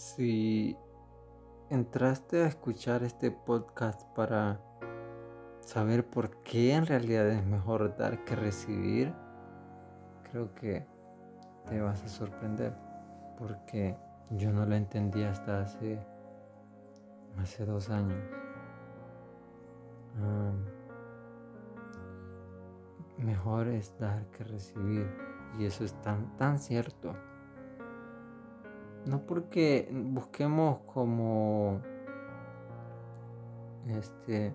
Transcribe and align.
Si 0.00 0.78
entraste 1.68 2.42
a 2.42 2.46
escuchar 2.46 3.02
este 3.02 3.30
podcast 3.30 4.02
para 4.14 4.58
saber 5.60 6.08
por 6.08 6.42
qué 6.42 6.72
en 6.72 6.86
realidad 6.86 7.28
es 7.28 7.44
mejor 7.44 7.94
dar 7.98 8.24
que 8.24 8.34
recibir, 8.34 9.12
creo 10.30 10.54
que 10.54 10.86
te 11.68 11.82
vas 11.82 12.02
a 12.02 12.08
sorprender 12.08 12.74
porque 13.38 13.94
yo 14.30 14.50
no 14.52 14.64
lo 14.64 14.74
entendí 14.74 15.22
hasta 15.22 15.60
hace, 15.60 16.00
hace 17.36 17.66
dos 17.66 17.90
años. 17.90 18.24
mejor 23.18 23.68
es 23.68 23.94
dar 23.98 24.24
que 24.30 24.44
recibir 24.44 25.06
y 25.58 25.66
eso 25.66 25.84
es 25.84 25.92
tan, 26.00 26.38
tan 26.38 26.58
cierto. 26.58 27.14
No 29.10 29.26
porque 29.26 29.90
busquemos 29.92 30.78
como 30.86 31.80
este 33.88 34.54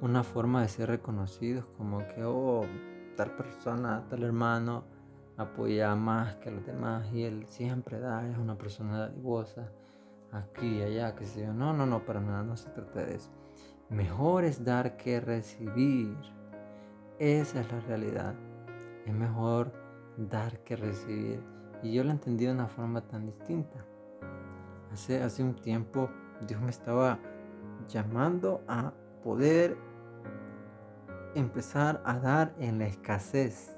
una 0.00 0.22
forma 0.22 0.62
de 0.62 0.68
ser 0.68 0.88
reconocidos, 0.88 1.64
como 1.76 1.98
que 2.06 2.22
oh, 2.24 2.62
tal 3.16 3.34
persona, 3.34 4.04
tal 4.08 4.22
hermano 4.22 4.84
apoya 5.36 5.96
más 5.96 6.36
que 6.36 6.52
los 6.52 6.64
demás 6.64 7.12
y 7.12 7.24
él 7.24 7.44
siempre 7.48 7.98
da, 7.98 8.24
es 8.28 8.38
una 8.38 8.56
persona 8.56 8.98
dadivosa 8.98 9.72
aquí 10.30 10.80
allá, 10.82 11.16
que 11.16 11.26
sé 11.26 11.42
yo. 11.42 11.52
No, 11.52 11.72
no, 11.72 11.86
no, 11.86 12.04
para 12.04 12.20
nada, 12.20 12.44
no 12.44 12.56
se 12.56 12.70
trata 12.70 13.04
de 13.04 13.16
eso. 13.16 13.32
Mejor 13.90 14.44
es 14.44 14.64
dar 14.64 14.96
que 14.96 15.18
recibir. 15.18 16.16
Esa 17.18 17.62
es 17.62 17.72
la 17.72 17.80
realidad. 17.80 18.34
Es 19.04 19.12
mejor 19.12 19.72
dar 20.16 20.60
que 20.60 20.76
recibir. 20.76 21.55
Y 21.82 21.92
yo 21.92 22.04
lo 22.04 22.10
entendí 22.10 22.46
de 22.46 22.52
una 22.52 22.68
forma 22.68 23.00
tan 23.02 23.26
distinta. 23.26 23.84
Hace, 24.92 25.22
hace 25.22 25.42
un 25.42 25.54
tiempo 25.54 26.08
Dios 26.46 26.60
me 26.60 26.70
estaba 26.70 27.18
llamando 27.88 28.62
a 28.68 28.92
poder 29.22 29.76
empezar 31.34 32.00
a 32.04 32.18
dar 32.18 32.54
en 32.58 32.78
la 32.78 32.86
escasez. 32.86 33.76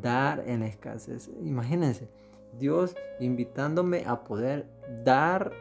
Dar 0.00 0.42
en 0.46 0.60
la 0.60 0.66
escasez. 0.66 1.30
Imagínense, 1.42 2.08
Dios 2.58 2.96
invitándome 3.20 4.04
a 4.06 4.22
poder 4.24 4.68
dar 5.04 5.52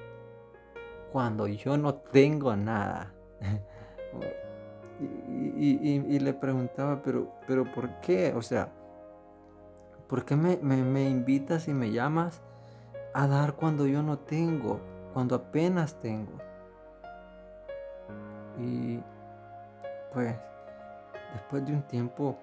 cuando 1.12 1.48
yo 1.48 1.78
no 1.78 1.96
tengo 1.96 2.56
nada. 2.56 3.14
y, 5.00 6.20
le 6.20 6.34
preguntaba, 6.34 7.02
pero, 7.02 7.34
pero 7.48 7.64
¿por 7.72 8.00
qué? 8.00 8.34
O 8.36 8.42
sea, 8.42 8.72
¿Por 10.14 10.26
qué 10.26 10.36
me, 10.36 11.10
invitas 11.10 11.68
y 11.68 11.74
me 11.74 11.92
llamas 11.92 12.40
a 13.16 13.26
dar 13.26 13.54
cuando 13.54 13.88
yo 13.88 14.04
no 14.04 14.20
tengo, 14.20 14.80
cuando 15.12 15.34
apenas 15.34 16.00
tengo? 16.02 16.34
Y 18.60 19.02
pues 20.14 20.36
después 21.34 21.66
de 21.66 21.74
un 21.74 21.82
tiempo 21.88 22.38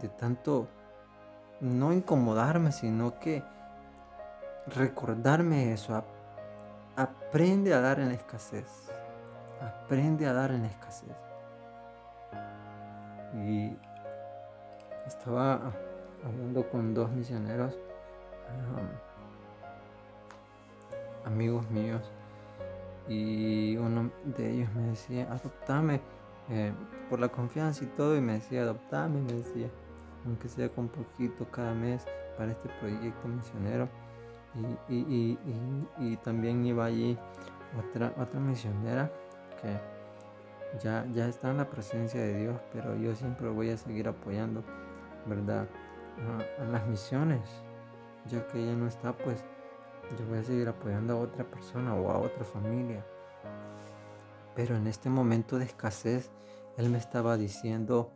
de 0.00 0.08
tanto 0.08 0.66
no 1.60 1.92
incomodarme, 1.92 2.72
sino 2.72 3.16
que 3.20 3.44
recordarme 4.66 5.72
eso, 5.72 6.02
aprende 6.96 7.72
a 7.72 7.80
dar 7.80 8.00
en 8.00 8.10
escasez, 8.10 8.90
aprende 9.60 10.26
a 10.26 10.32
dar 10.32 10.50
en 10.50 10.64
escasez. 10.64 11.16
Y 13.46 13.76
estaba 15.06 15.72
hablando 16.24 16.68
con 16.70 16.94
dos 16.94 17.10
misioneros, 17.10 17.76
amigos 21.24 21.68
míos, 21.70 22.02
y 23.08 23.76
uno 23.76 24.10
de 24.24 24.50
ellos 24.50 24.68
me 24.74 24.82
decía, 24.88 25.30
adoptame 25.30 26.00
eh, 26.50 26.72
por 27.10 27.20
la 27.20 27.28
confianza 27.28 27.84
y 27.84 27.88
todo, 27.88 28.16
y 28.16 28.20
me 28.20 28.34
decía, 28.34 28.62
adoptame, 28.62 29.20
me 29.20 29.32
decía, 29.32 29.68
aunque 30.24 30.48
sea 30.48 30.68
con 30.68 30.88
poquito 30.88 31.50
cada 31.50 31.74
mes 31.74 32.06
para 32.36 32.52
este 32.52 32.68
proyecto 32.80 33.28
misionero. 33.28 33.88
Y, 34.88 35.38
también 36.22 36.64
iba 36.66 36.84
allí 36.84 37.18
otra, 37.78 38.12
otra 38.18 38.38
misionera 38.38 39.10
que 39.60 39.80
ya, 40.78 41.06
ya 41.12 41.26
está 41.26 41.50
en 41.50 41.56
la 41.56 41.68
presencia 41.68 42.20
de 42.20 42.40
Dios, 42.40 42.60
pero 42.72 42.94
yo 42.96 43.14
siempre 43.14 43.48
voy 43.48 43.70
a 43.70 43.76
seguir 43.76 44.08
apoyando, 44.08 44.62
¿verdad? 45.26 45.66
A, 46.58 46.64
las 46.64 46.86
misiones. 46.86 47.40
Ya 48.26 48.46
que 48.46 48.62
ella 48.62 48.76
no 48.76 48.86
está, 48.86 49.12
pues 49.12 49.44
yo 50.18 50.26
voy 50.26 50.38
a 50.38 50.44
seguir 50.44 50.68
apoyando 50.68 51.14
a 51.14 51.20
otra 51.20 51.44
persona 51.44 51.94
o 51.94 52.10
a 52.10 52.18
otra 52.18 52.44
familia. 52.44 53.04
Pero 54.54 54.76
en 54.76 54.86
este 54.86 55.08
momento 55.08 55.58
de 55.58 55.64
escasez, 55.64 56.30
él 56.76 56.90
me 56.90 56.98
estaba 56.98 57.36
diciendo, 57.36 58.12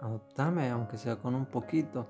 adoptame, 0.00 0.70
aunque 0.70 0.98
sea 0.98 1.16
con 1.16 1.34
un 1.34 1.46
poquito. 1.46 2.06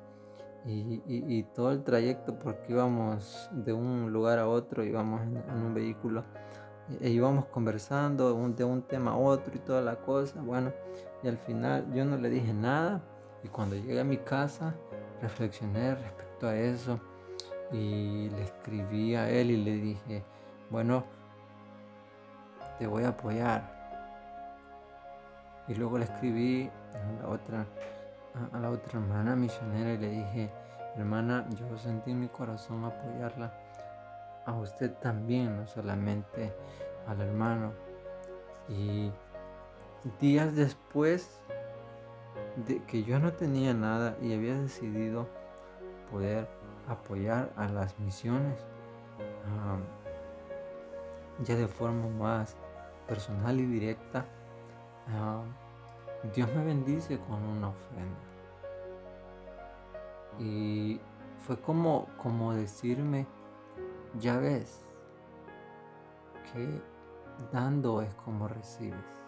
Y, 0.64 1.42
todo 1.54 1.72
el 1.72 1.82
trayecto, 1.82 2.38
porque 2.38 2.72
íbamos 2.72 3.48
de 3.50 3.72
un 3.72 4.12
lugar 4.12 4.38
a 4.38 4.48
otro, 4.48 4.84
íbamos 4.84 5.20
en, 5.22 5.36
un 5.36 5.74
vehículo, 5.74 6.24
e 7.00 7.10
íbamos 7.10 7.46
conversando 7.46 8.28
de 8.54 8.64
un 8.64 8.82
tema 8.82 9.12
a 9.12 9.16
otro 9.16 9.52
y 9.56 9.58
toda 9.58 9.80
la 9.80 9.96
cosa. 9.96 10.40
Bueno, 10.40 10.72
y 11.22 11.28
al 11.28 11.38
final 11.38 11.92
yo 11.92 12.04
no 12.04 12.16
le 12.16 12.30
dije 12.30 12.52
nada, 12.52 13.02
y 13.44 13.48
cuando 13.48 13.76
llegué 13.76 14.00
a 14.00 14.04
mi 14.04 14.18
casa, 14.18 14.74
reflexioné 15.20 15.94
respecto 15.94 16.48
a 16.48 16.56
eso 16.56 17.00
y 17.72 18.28
le 18.30 18.42
escribí 18.42 19.14
a 19.14 19.28
él 19.30 19.50
y 19.50 19.56
le 19.56 19.72
dije, 19.72 20.22
bueno, 20.70 21.04
te 22.78 22.86
voy 22.86 23.04
a 23.04 23.08
apoyar. 23.08 23.80
Y 25.68 25.74
luego 25.74 25.98
le 25.98 26.04
escribí 26.04 26.70
a 26.94 27.22
la 27.22 27.28
otra, 27.28 27.66
a 28.52 28.58
la 28.58 28.70
otra 28.70 28.98
hermana 28.98 29.36
misionera 29.36 29.92
y 29.92 29.98
le 29.98 30.08
dije, 30.10 30.50
hermana, 30.96 31.46
yo 31.50 31.78
sentí 31.78 32.10
en 32.10 32.20
mi 32.20 32.28
corazón 32.28 32.84
apoyarla 32.84 33.52
a 34.44 34.52
usted 34.52 34.92
también, 34.94 35.56
no 35.56 35.66
solamente 35.66 36.52
al 37.06 37.20
hermano. 37.20 37.72
Y 38.68 39.10
días 40.20 40.54
después 40.54 41.40
de 42.66 42.82
que 42.84 43.02
yo 43.04 43.18
no 43.18 43.32
tenía 43.32 43.74
nada 43.74 44.16
y 44.20 44.34
había 44.34 44.54
decidido 44.54 45.28
poder 46.10 46.48
apoyar 46.88 47.52
a 47.56 47.68
las 47.68 47.98
misiones 47.98 48.58
ya 51.44 51.56
de 51.56 51.66
forma 51.66 52.08
más 52.08 52.56
personal 53.08 53.58
y 53.58 53.66
directa, 53.66 54.24
Dios 56.34 56.54
me 56.54 56.64
bendice 56.64 57.18
con 57.18 57.42
una 57.42 57.68
ofrenda. 57.68 58.20
Y 60.38 61.00
fue 61.46 61.58
como, 61.60 62.06
como 62.22 62.54
decirme, 62.54 63.26
ya 64.18 64.38
ves, 64.38 64.84
que 66.52 66.80
dando 67.52 68.02
es 68.02 68.14
como 68.14 68.46
recibes 68.46 69.21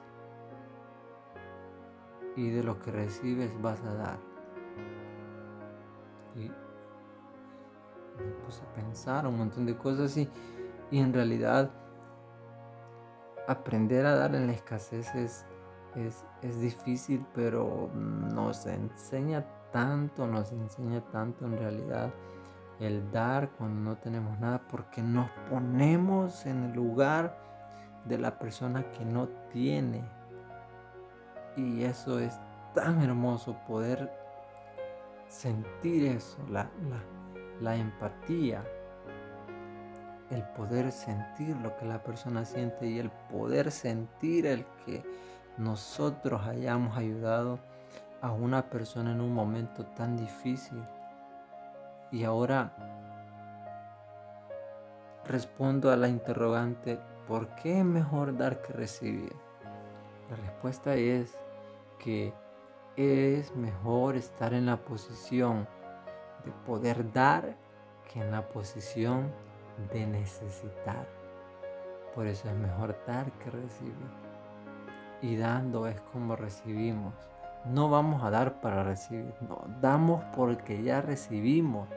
y 2.36 2.50
de 2.50 2.62
lo 2.62 2.78
que 2.80 2.90
recibes 2.90 3.50
vas 3.60 3.80
a 3.82 3.94
dar. 3.94 4.18
Y 6.34 6.48
me 8.22 8.30
puse 8.44 8.62
a 8.62 8.74
pensar 8.74 9.26
un 9.26 9.38
montón 9.38 9.66
de 9.66 9.76
cosas 9.76 10.16
y, 10.16 10.28
y 10.90 10.98
en 10.98 11.12
realidad 11.12 11.70
aprender 13.46 14.06
a 14.06 14.16
dar 14.16 14.34
en 14.34 14.46
la 14.46 14.52
escasez 14.52 15.14
es, 15.14 15.46
es, 15.94 16.24
es 16.42 16.60
difícil, 16.60 17.24
pero 17.34 17.90
nos 17.94 18.66
enseña 18.66 19.44
tanto, 19.72 20.26
nos 20.26 20.52
enseña 20.52 21.00
tanto 21.10 21.46
en 21.46 21.58
realidad 21.58 22.12
el 22.80 23.10
dar 23.12 23.50
cuando 23.50 23.90
no 23.90 23.96
tenemos 23.98 24.38
nada, 24.40 24.66
porque 24.68 25.02
nos 25.02 25.30
ponemos 25.50 26.46
en 26.46 26.64
el 26.64 26.72
lugar 26.72 27.38
de 28.04 28.18
la 28.18 28.38
persona 28.38 28.90
que 28.92 29.04
no 29.04 29.28
tiene 29.52 30.04
y 31.56 31.84
eso 31.84 32.18
es 32.18 32.38
tan 32.74 33.02
hermoso 33.02 33.56
poder 33.66 34.10
sentir 35.28 36.06
eso, 36.06 36.38
la, 36.50 37.76
empatía, 37.76 38.64
el 40.30 40.42
poder 40.56 40.90
sentir 40.92 41.56
lo 41.56 41.76
que 41.76 41.86
la 41.86 42.02
persona 42.02 42.44
siente 42.44 42.86
y 42.86 42.98
el 42.98 43.10
poder 43.10 43.70
sentir 43.70 44.46
el 44.46 44.64
que 44.84 45.04
nosotros 45.56 46.46
hayamos 46.46 46.96
ayudado 46.96 47.58
a 48.20 48.32
una 48.32 48.68
persona 48.70 49.12
en 49.12 49.20
un 49.20 49.32
momento 49.32 49.84
tan 49.86 50.16
difícil. 50.16 50.82
Y 52.10 52.24
ahora 52.24 52.72
respondo 55.24 55.90
a 55.90 55.96
la 55.96 56.08
interrogante, 56.08 56.98
¿por 57.26 57.48
qué 57.56 57.78
es 57.78 57.84
mejor 57.84 58.36
dar 58.36 58.60
que 58.62 58.72
recibir? 58.72 59.43
La 60.30 60.36
respuesta 60.36 60.94
es 60.94 61.36
que 61.98 62.32
es 62.96 63.54
mejor 63.54 64.16
estar 64.16 64.54
en 64.54 64.66
la 64.66 64.76
posición 64.76 65.68
de 66.44 66.52
poder 66.66 67.12
dar 67.12 67.56
que 68.10 68.20
en 68.20 68.30
la 68.30 68.48
posición 68.48 69.30
de 69.92 70.06
necesitar. 70.06 71.06
Por 72.14 72.26
eso 72.26 72.48
es 72.48 72.54
mejor 72.54 72.96
dar 73.06 73.30
que 73.32 73.50
recibir. 73.50 73.94
Y 75.20 75.36
dando 75.36 75.86
es 75.86 76.00
como 76.12 76.36
recibimos. 76.36 77.14
No 77.66 77.88
vamos 77.90 78.22
a 78.22 78.30
dar 78.30 78.60
para 78.60 78.84
recibir, 78.84 79.34
no, 79.40 79.62
damos 79.80 80.22
porque 80.36 80.82
ya 80.82 81.00
recibimos. 81.00 81.88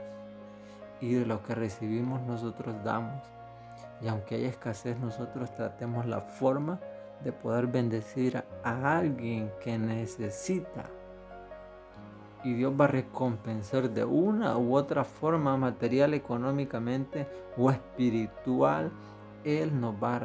Y 1.00 1.14
de 1.14 1.26
lo 1.26 1.44
que 1.44 1.56
recibimos 1.56 2.22
nosotros 2.22 2.76
damos. 2.84 3.24
Y 4.02 4.08
aunque 4.08 4.36
haya 4.36 4.48
escasez, 4.50 4.98
nosotros 4.98 5.54
tratemos 5.54 6.06
la 6.06 6.22
forma 6.22 6.80
de 7.24 7.32
poder 7.32 7.68
bendecir 7.68 8.44
a 8.64 8.98
alguien 8.98 9.52
que 9.64 9.78
necesita. 9.78 10.86
Y 12.44 12.54
Dios 12.54 12.74
va 12.80 12.86
a 12.86 12.90
recompensar 12.90 13.90
de 13.90 14.06
una 14.06 14.58
u 14.58 14.76
otra 14.76 15.04
forma, 15.04 15.58
material, 15.58 16.14
económicamente 16.14 17.28
o 17.58 17.72
espiritual. 17.72 18.92
Él 19.44 19.80
nos 19.80 19.96
va 19.96 20.22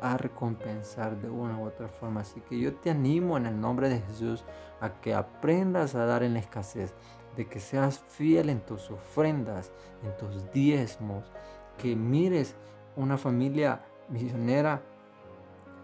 a 0.00 0.16
recompensar 0.16 1.20
de 1.20 1.30
una 1.30 1.58
u 1.58 1.66
otra 1.66 1.88
forma. 1.88 2.20
Así 2.20 2.40
que 2.40 2.58
yo 2.58 2.74
te 2.74 2.90
animo 2.90 3.36
en 3.36 3.46
el 3.46 3.60
nombre 3.60 3.88
de 3.88 4.00
Jesús 4.00 4.44
a 4.80 5.00
que 5.00 5.14
aprendas 5.14 5.94
a 5.94 6.04
dar 6.04 6.22
en 6.22 6.36
escasez, 6.36 6.94
de 7.36 7.46
que 7.46 7.60
seas 7.60 8.00
fiel 8.08 8.50
en 8.50 8.60
tus 8.60 8.90
ofrendas, 8.90 9.70
en 10.04 10.16
tus 10.16 10.50
diezmos, 10.52 11.24
que 11.78 11.96
mires 11.96 12.56
una 12.96 13.16
familia 13.16 13.82
misionera 14.08 14.82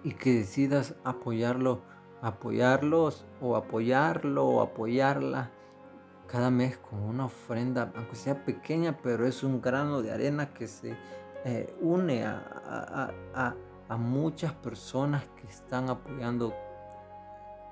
y 0.09 0.13
que 0.15 0.33
decidas 0.33 0.95
apoyarlo, 1.05 1.83
apoyarlos 2.23 3.27
o 3.43 3.57
apoyarlo 3.57 4.47
o 4.47 4.63
apoyarla 4.63 5.51
cada 6.27 6.51
mes 6.51 6.79
con 6.79 7.01
una 7.03 7.27
ofrenda, 7.27 7.93
aunque 7.95 8.17
sea 8.17 8.43
pequeña, 8.43 8.97
pero 9.03 9.27
es 9.27 9.43
un 9.43 9.61
grano 9.61 10.01
de 10.01 10.11
arena 10.11 10.55
que 10.55 10.67
se 10.67 10.97
eh, 11.45 11.77
une 11.83 12.25
a, 12.25 13.13
a, 13.35 13.97
muchas 13.99 14.55
personas 14.55 15.25
que 15.37 15.47
están 15.47 15.91
apoyando 15.91 16.55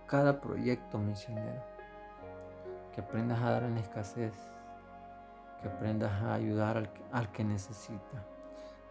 cada 0.06 0.38
proyecto 0.38 0.98
misionero. 0.98 1.62
Que 2.92 3.00
aprendas 3.00 3.40
a 3.40 3.50
dar 3.50 3.62
en 3.62 3.78
escasez, 3.78 4.34
que 5.62 5.68
aprendas 5.68 6.12
a 6.22 6.34
ayudar 6.34 6.76
al, 6.76 6.90
al 7.12 7.32
que 7.32 7.44
necesita, 7.44 8.26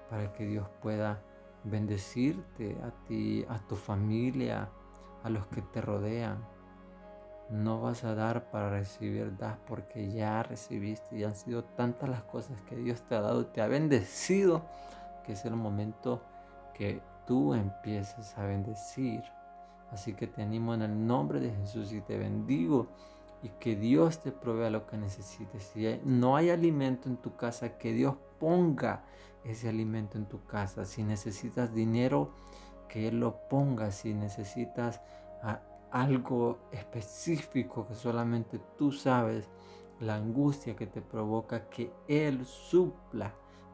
para 0.10 0.34
que 0.34 0.48
Dios 0.48 0.68
pueda 0.82 1.20
bendecirte 1.66 2.78
a 2.84 2.92
ti, 3.06 3.46
a 3.50 3.60
tu 3.60 3.76
familia, 3.76 4.70
a 5.24 5.30
los 5.30 5.46
que 5.48 5.62
te 5.62 5.82
rodean. 5.82 6.38
No 7.50 7.82
vas 7.82 8.04
a 8.04 8.16
dar 8.16 8.50
para 8.50 8.70
recibir, 8.70 9.38
das 9.38 9.58
porque 9.68 10.12
ya 10.12 10.42
recibiste 10.44 11.18
y 11.18 11.24
han 11.24 11.36
sido 11.36 11.64
tantas 11.64 12.10
las 12.10 12.24
cosas 12.24 12.60
que 12.62 12.76
Dios 12.76 13.02
te 13.04 13.16
ha 13.16 13.22
dado, 13.22 13.48
te 13.48 13.62
ha 13.62 13.68
bendecido, 13.68 14.64
que 15.24 15.34
es 15.34 15.46
el 15.46 15.56
momento 15.56 16.24
que 16.74 17.02
tú 17.28 17.54
empieces 17.54 18.38
a 18.38 18.46
bendecir. 18.46 19.24
Así 19.92 20.14
que 20.14 20.28
te 20.28 20.42
animo 20.42 20.74
en 20.74 20.82
el 20.82 21.06
nombre 21.06 21.40
de 21.40 21.52
Jesús 21.52 21.92
y 21.94 22.02
te 22.02 22.18
bendigo 22.18 22.88
y 23.44 23.50
que 23.60 23.76
Dios 23.76 24.22
te 24.22 24.32
provea 24.32 24.72
lo 24.72 24.88
que 24.88 24.98
necesites. 24.98 25.64
Si 25.64 26.02
no 26.04 26.36
hay 26.36 26.50
alimento 26.50 27.10
en 27.10 27.18
tu 27.18 27.36
casa, 27.36 27.78
que 27.78 27.94
Dios 27.94 28.16
ponga 28.40 29.04
ese 29.46 29.70
alimento 29.70 30.18
en 30.18 30.26
tu 30.26 30.44
casa. 30.46 30.86
Si 30.86 31.04
necesitas 31.04 31.74
dinero, 31.74 32.34
que 32.88 33.08
Él 33.08 33.20
lo 33.20 33.48
ponga. 33.48 33.92
Si 33.92 34.14
necesitas 34.14 35.02
ah, 35.42 35.62
algo 35.92 36.60
específico 36.72 37.88
que 37.88 37.96
solamente 37.96 38.60
tú 38.78 38.92
sabes, 38.92 39.50
la 40.00 40.16
angustia 40.16 40.76
que 40.76 40.88
te 40.88 41.02
provoca, 41.02 41.70
que 41.70 41.92
Él 42.08 42.46
supla 42.46 43.34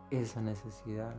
esa 0.09 0.41
necesidad 0.41 1.15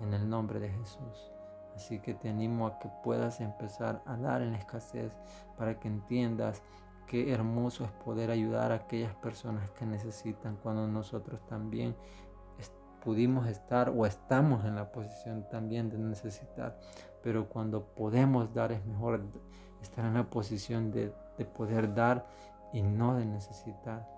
en 0.00 0.14
el 0.14 0.28
nombre 0.28 0.58
de 0.58 0.70
Jesús. 0.70 1.32
Así 1.74 2.00
que 2.00 2.14
te 2.14 2.28
animo 2.28 2.66
a 2.66 2.78
que 2.78 2.90
puedas 3.02 3.40
empezar 3.40 4.02
a 4.04 4.16
dar 4.16 4.42
en 4.42 4.54
escasez 4.54 5.12
para 5.56 5.78
que 5.78 5.88
entiendas 5.88 6.62
qué 7.06 7.32
hermoso 7.32 7.84
es 7.84 7.90
poder 7.90 8.30
ayudar 8.30 8.72
a 8.72 8.76
aquellas 8.76 9.14
personas 9.14 9.70
que 9.70 9.86
necesitan 9.86 10.56
cuando 10.56 10.86
nosotros 10.86 11.40
también 11.46 11.96
pudimos 13.02 13.48
estar 13.48 13.90
o 13.90 14.06
estamos 14.06 14.64
en 14.64 14.76
la 14.76 14.92
posición 14.92 15.48
también 15.50 15.90
de 15.90 15.98
necesitar. 15.98 16.78
Pero 17.22 17.48
cuando 17.48 17.84
podemos 17.84 18.52
dar 18.54 18.72
es 18.72 18.84
mejor 18.86 19.20
estar 19.80 20.04
en 20.04 20.14
la 20.14 20.28
posición 20.30 20.90
de, 20.90 21.12
poder 21.56 21.92
dar 21.94 22.26
y 22.72 22.82
no 22.82 23.16
de 23.16 23.26
necesitar. 23.26 24.08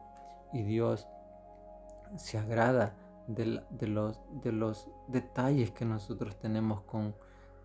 Y 0.53 0.63
Dios 0.63 1.07
se 2.17 2.39
agrada 2.39 2.95
de, 3.27 3.63
los, 3.89 4.21
de 4.43 4.53
los 4.53 4.89
detalles 5.09 5.71
que 5.71 5.87
nosotros 5.87 6.37
tenemos 6.37 6.83
con, 6.83 7.15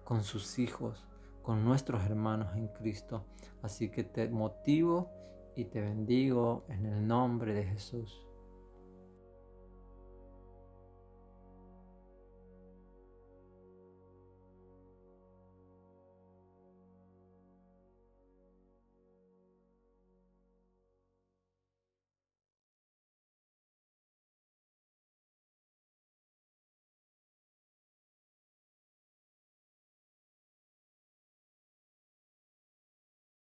con 0.06 0.24
sus 0.24 0.58
hijos, 0.60 1.06
con 1.42 1.66
nuestros 1.66 2.04
hermanos 2.06 2.56
en 2.56 2.70
Cristo. 2.70 3.26
Así 3.62 3.90
que 3.90 4.04
te 4.04 4.30
motivo 4.30 5.12
y 5.56 5.66
te 5.66 5.82
bendigo 5.82 6.64
en 6.70 6.86
el 6.86 7.06
nombre 7.06 7.54
de 7.54 7.66
Jesús. 7.66 8.29